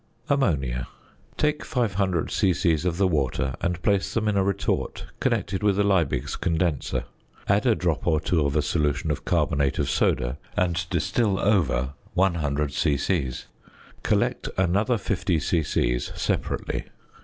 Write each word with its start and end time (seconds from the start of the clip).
~Ammonia.~ 0.31 0.87
Take 1.37 1.63
500 1.63 2.31
c.c. 2.31 2.73
of 2.87 2.97
the 2.97 3.07
water 3.07 3.53
and 3.61 3.79
place 3.83 4.15
them 4.15 4.27
in 4.27 4.35
a 4.35 4.43
retort 4.43 5.05
connected 5.19 5.61
with 5.61 5.77
a 5.77 5.83
Liebig's 5.83 6.35
condenser. 6.37 7.03
Add 7.47 7.67
a 7.67 7.75
drop 7.75 8.07
or 8.07 8.19
two 8.19 8.43
of 8.43 8.55
a 8.55 8.63
solution 8.63 9.11
of 9.11 9.25
carbonate 9.25 9.77
of 9.77 9.91
soda 9.91 10.39
and 10.57 10.89
distil 10.89 11.37
over 11.39 11.93
100 12.15 12.73
c.c.; 12.73 13.31
collect 14.01 14.49
another 14.57 14.97
50 14.97 15.39
c.c. 15.39 15.99
separately. 15.99 16.85